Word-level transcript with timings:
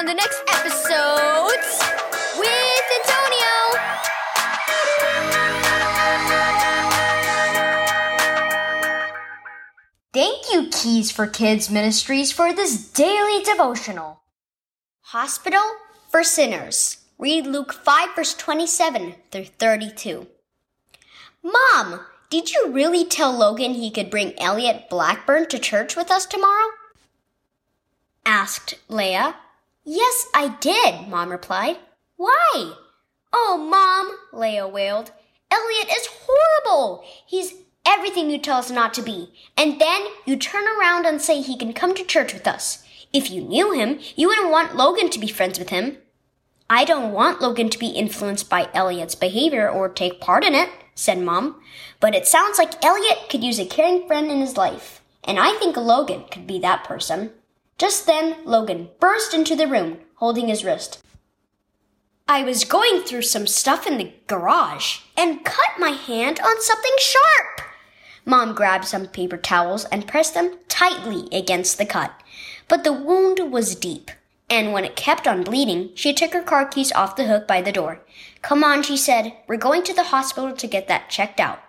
on 0.00 0.06
the 0.06 0.14
next 0.14 0.42
episode 0.48 1.60
with 2.38 2.84
Antonio. 3.00 3.52
Thank 10.14 10.50
you, 10.50 10.70
Keys 10.72 11.10
for 11.10 11.26
Kids 11.26 11.68
Ministries, 11.68 12.32
for 12.32 12.50
this 12.54 12.90
daily 12.90 13.42
devotional. 13.42 14.22
Hospital 15.02 15.60
for 16.08 16.24
Sinners. 16.24 17.04
Read 17.18 17.46
Luke 17.46 17.74
5, 17.74 18.16
verse 18.16 18.32
27 18.32 19.16
through 19.30 19.44
32. 19.44 20.26
Mom, 21.42 22.00
did 22.30 22.50
you 22.50 22.70
really 22.70 23.04
tell 23.04 23.36
Logan 23.36 23.74
he 23.74 23.90
could 23.90 24.08
bring 24.08 24.32
Elliot 24.40 24.88
Blackburn 24.88 25.46
to 25.48 25.58
church 25.58 25.94
with 25.94 26.10
us 26.10 26.24
tomorrow? 26.24 26.68
asked 28.24 28.76
Leah. 28.88 29.36
Yes, 29.92 30.28
I 30.32 30.56
did, 30.60 31.08
Mom 31.08 31.32
replied. 31.32 31.76
Why? 32.16 32.74
Oh, 33.32 33.58
Mom, 33.58 34.16
Leah 34.32 34.68
wailed. 34.68 35.10
Elliot 35.50 35.88
is 35.90 36.08
horrible. 36.24 37.02
He's 37.26 37.54
everything 37.84 38.30
you 38.30 38.38
tell 38.38 38.58
us 38.58 38.70
not 38.70 38.94
to 38.94 39.02
be. 39.02 39.32
And 39.56 39.80
then 39.80 40.02
you 40.26 40.36
turn 40.36 40.62
around 40.62 41.06
and 41.06 41.20
say 41.20 41.40
he 41.40 41.58
can 41.58 41.72
come 41.72 41.96
to 41.96 42.04
church 42.04 42.32
with 42.32 42.46
us. 42.46 42.86
If 43.12 43.32
you 43.32 43.42
knew 43.42 43.72
him, 43.72 43.98
you 44.14 44.28
wouldn't 44.28 44.52
want 44.52 44.76
Logan 44.76 45.10
to 45.10 45.18
be 45.18 45.26
friends 45.26 45.58
with 45.58 45.70
him. 45.70 45.96
I 46.70 46.84
don't 46.84 47.12
want 47.12 47.40
Logan 47.40 47.68
to 47.70 47.78
be 47.78 47.88
influenced 47.88 48.48
by 48.48 48.68
Elliot's 48.72 49.16
behavior 49.16 49.68
or 49.68 49.88
take 49.88 50.20
part 50.20 50.44
in 50.44 50.54
it, 50.54 50.68
said 50.94 51.18
Mom. 51.18 51.60
But 51.98 52.14
it 52.14 52.28
sounds 52.28 52.58
like 52.58 52.84
Elliot 52.84 53.28
could 53.28 53.42
use 53.42 53.58
a 53.58 53.66
caring 53.66 54.06
friend 54.06 54.30
in 54.30 54.38
his 54.38 54.56
life. 54.56 55.02
And 55.24 55.40
I 55.40 55.58
think 55.58 55.76
Logan 55.76 56.26
could 56.30 56.46
be 56.46 56.60
that 56.60 56.84
person. 56.84 57.32
Just 57.80 58.04
then, 58.04 58.36
Logan 58.44 58.90
burst 59.00 59.32
into 59.32 59.56
the 59.56 59.66
room, 59.66 60.00
holding 60.16 60.48
his 60.48 60.62
wrist. 60.66 61.02
I 62.28 62.42
was 62.42 62.64
going 62.64 63.00
through 63.00 63.22
some 63.22 63.46
stuff 63.46 63.86
in 63.86 63.96
the 63.96 64.12
garage 64.26 64.98
and 65.16 65.46
cut 65.46 65.78
my 65.78 65.92
hand 65.92 66.40
on 66.40 66.60
something 66.60 66.92
sharp. 66.98 67.62
Mom 68.26 68.54
grabbed 68.54 68.84
some 68.84 69.06
paper 69.06 69.38
towels 69.38 69.86
and 69.86 70.06
pressed 70.06 70.34
them 70.34 70.58
tightly 70.68 71.26
against 71.32 71.78
the 71.78 71.86
cut. 71.86 72.12
But 72.68 72.84
the 72.84 72.92
wound 72.92 73.50
was 73.50 73.74
deep, 73.74 74.10
and 74.50 74.74
when 74.74 74.84
it 74.84 74.94
kept 74.94 75.26
on 75.26 75.42
bleeding, 75.42 75.92
she 75.94 76.12
took 76.12 76.34
her 76.34 76.42
car 76.42 76.66
keys 76.66 76.92
off 76.92 77.16
the 77.16 77.28
hook 77.28 77.48
by 77.48 77.62
the 77.62 77.72
door. 77.72 78.02
Come 78.42 78.62
on, 78.62 78.82
she 78.82 78.98
said. 78.98 79.32
We're 79.48 79.56
going 79.56 79.84
to 79.84 79.94
the 79.94 80.12
hospital 80.12 80.52
to 80.52 80.66
get 80.66 80.86
that 80.88 81.08
checked 81.08 81.40
out. 81.40 81.60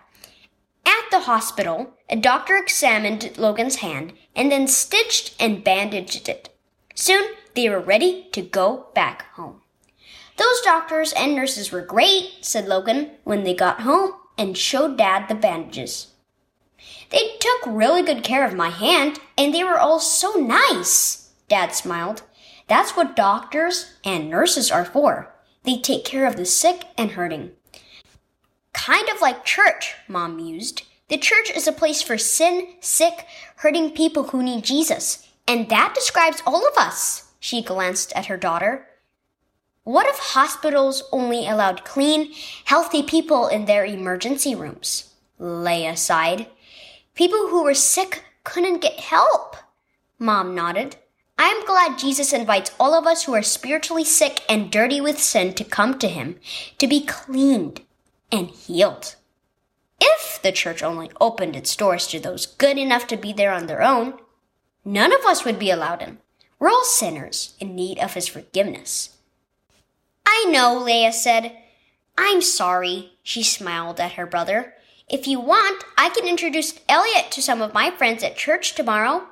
The 1.12 1.20
hospital, 1.20 1.92
a 2.08 2.16
doctor 2.16 2.56
examined 2.56 3.36
Logan's 3.36 3.76
hand 3.76 4.14
and 4.34 4.50
then 4.50 4.66
stitched 4.66 5.36
and 5.38 5.62
bandaged 5.62 6.26
it. 6.26 6.48
Soon, 6.94 7.34
they 7.54 7.68
were 7.68 7.80
ready 7.80 8.28
to 8.32 8.40
go 8.40 8.86
back 8.94 9.30
home. 9.34 9.60
Those 10.38 10.62
doctors 10.62 11.12
and 11.12 11.34
nurses 11.34 11.70
were 11.70 11.82
great, 11.82 12.38
said 12.40 12.66
Logan 12.66 13.10
when 13.24 13.44
they 13.44 13.52
got 13.54 13.82
home 13.82 14.12
and 14.38 14.56
showed 14.56 14.96
Dad 14.96 15.28
the 15.28 15.34
bandages. 15.34 16.14
They 17.10 17.36
took 17.38 17.60
really 17.66 18.02
good 18.02 18.24
care 18.24 18.46
of 18.46 18.54
my 18.54 18.70
hand, 18.70 19.20
and 19.36 19.52
they 19.52 19.64
were 19.64 19.78
all 19.78 20.00
so 20.00 20.32
nice. 20.32 21.30
Dad 21.46 21.74
smiled. 21.74 22.22
That's 22.68 22.96
what 22.96 23.14
doctors 23.14 23.98
and 24.02 24.30
nurses 24.30 24.70
are 24.70 24.86
for. 24.86 25.34
They 25.64 25.76
take 25.76 26.06
care 26.06 26.24
of 26.24 26.36
the 26.36 26.46
sick 26.46 26.86
and 26.96 27.10
hurting. 27.10 27.50
Kind 28.72 29.10
of 29.10 29.20
like 29.20 29.44
church, 29.44 29.94
Mom 30.08 30.36
mused. 30.36 30.84
The 31.12 31.18
church 31.18 31.50
is 31.54 31.68
a 31.68 31.72
place 31.72 32.00
for 32.00 32.16
sin, 32.16 32.68
sick, 32.80 33.26
hurting 33.56 33.90
people 33.90 34.28
who 34.28 34.42
need 34.42 34.64
Jesus. 34.64 35.28
And 35.46 35.68
that 35.68 35.92
describes 35.94 36.42
all 36.46 36.66
of 36.66 36.78
us. 36.78 37.30
She 37.38 37.60
glanced 37.60 38.14
at 38.16 38.26
her 38.32 38.38
daughter. 38.38 38.86
What 39.84 40.06
if 40.06 40.16
hospitals 40.16 41.02
only 41.12 41.46
allowed 41.46 41.84
clean, 41.84 42.32
healthy 42.64 43.02
people 43.02 43.46
in 43.46 43.66
their 43.66 43.84
emergency 43.84 44.54
rooms? 44.54 45.12
Leah 45.38 45.98
sighed. 45.98 46.46
People 47.14 47.48
who 47.48 47.62
were 47.62 47.74
sick 47.74 48.24
couldn't 48.42 48.80
get 48.80 48.98
help. 48.98 49.56
Mom 50.18 50.54
nodded. 50.54 50.96
I'm 51.36 51.66
glad 51.66 51.98
Jesus 51.98 52.32
invites 52.32 52.74
all 52.80 52.94
of 52.94 53.06
us 53.06 53.24
who 53.24 53.34
are 53.34 53.42
spiritually 53.42 54.04
sick 54.04 54.40
and 54.48 54.72
dirty 54.72 54.98
with 55.02 55.20
sin 55.20 55.52
to 55.56 55.62
come 55.64 55.98
to 55.98 56.08
him, 56.08 56.40
to 56.78 56.88
be 56.88 57.04
cleaned 57.04 57.82
and 58.30 58.48
healed. 58.48 59.16
If 60.04 60.42
the 60.42 60.50
church 60.50 60.82
only 60.82 61.12
opened 61.20 61.54
its 61.54 61.76
doors 61.76 62.08
to 62.08 62.18
those 62.18 62.44
good 62.44 62.76
enough 62.76 63.06
to 63.06 63.16
be 63.16 63.32
there 63.32 63.52
on 63.52 63.68
their 63.68 63.84
own, 63.84 64.14
none 64.84 65.12
of 65.12 65.24
us 65.24 65.44
would 65.44 65.60
be 65.60 65.70
allowed 65.70 66.02
in. 66.02 66.18
We're 66.58 66.70
all 66.70 66.84
sinners 66.84 67.54
in 67.60 67.76
need 67.76 68.00
of 68.00 68.14
his 68.14 68.26
forgiveness. 68.26 69.16
I 70.26 70.46
know, 70.50 70.76
Leah 70.76 71.12
said. 71.12 71.56
I'm 72.18 72.42
sorry, 72.42 73.12
she 73.22 73.44
smiled 73.44 74.00
at 74.00 74.14
her 74.14 74.26
brother. 74.26 74.74
If 75.08 75.28
you 75.28 75.38
want, 75.38 75.84
I 75.96 76.08
can 76.08 76.26
introduce 76.26 76.80
Elliot 76.88 77.30
to 77.30 77.40
some 77.40 77.62
of 77.62 77.72
my 77.72 77.92
friends 77.92 78.24
at 78.24 78.36
church 78.36 78.74
tomorrow. 78.74 79.28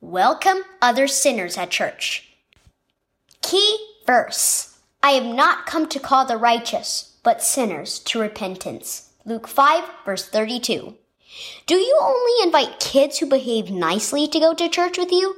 Welcome 0.00 0.62
other 0.82 1.06
sinners 1.06 1.56
at 1.56 1.70
church. 1.70 2.30
Key 3.42 3.78
verse. 4.06 4.76
I 5.04 5.12
have 5.12 5.24
not 5.24 5.66
come 5.66 5.88
to 5.90 6.00
call 6.00 6.26
the 6.26 6.36
righteous, 6.36 7.16
but 7.22 7.44
sinners 7.44 8.00
to 8.00 8.18
repentance. 8.18 9.10
Luke 9.26 9.48
5 9.48 9.84
verse 10.04 10.28
32. 10.28 10.96
Do 11.66 11.74
you 11.76 11.98
only 12.02 12.32
invite 12.42 12.78
kids 12.78 13.18
who 13.18 13.26
behave 13.26 13.70
nicely 13.70 14.28
to 14.28 14.38
go 14.38 14.52
to 14.52 14.68
church 14.68 14.98
with 14.98 15.10
you? 15.10 15.36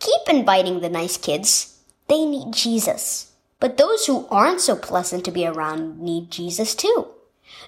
Keep 0.00 0.28
inviting 0.28 0.80
the 0.80 0.90
nice 0.90 1.16
kids. 1.16 1.78
They 2.08 2.26
need 2.26 2.52
Jesus. 2.52 3.32
But 3.58 3.78
those 3.78 4.04
who 4.04 4.26
aren't 4.28 4.60
so 4.60 4.76
pleasant 4.76 5.24
to 5.24 5.30
be 5.30 5.46
around 5.46 5.98
need 5.98 6.30
Jesus 6.30 6.74
too. 6.74 7.06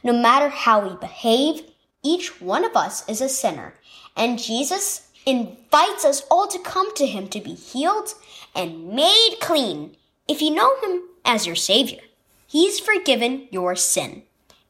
No 0.03 0.13
matter 0.13 0.51
how 0.51 0.87
we 0.87 0.97
behave, 0.97 1.63
each 2.03 2.43
one 2.43 2.65
of 2.65 2.77
us 2.77 3.09
is 3.09 3.23
a 3.23 3.29
sinner, 3.29 3.73
and 4.15 4.39
Jesus 4.39 5.09
invites 5.25 6.05
us 6.05 6.23
all 6.31 6.47
to 6.49 6.59
come 6.59 6.95
to 6.97 7.07
him 7.07 7.29
to 7.29 7.41
be 7.41 7.55
healed 7.55 8.11
and 8.55 8.89
made 8.89 9.37
clean. 9.41 9.97
If 10.29 10.43
you 10.43 10.51
know 10.51 10.77
him 10.83 11.05
as 11.25 11.47
your 11.47 11.57
Savior, 11.57 12.03
he's 12.47 12.79
forgiven 12.79 13.49
your 13.51 13.75
sin. 13.77 14.25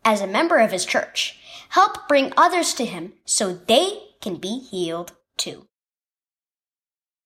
As 0.06 0.20
a 0.20 0.26
member 0.26 0.58
of 0.58 0.70
his 0.70 0.84
church, 0.84 1.38
help 1.70 2.06
bring 2.08 2.32
others 2.36 2.74
to 2.74 2.84
him 2.84 3.14
so 3.24 3.54
they 3.54 4.02
can 4.20 4.36
be 4.36 4.58
healed 4.58 5.12
too. 5.38 5.66